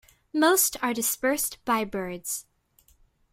[0.33, 2.47] Most are dispersed by birds.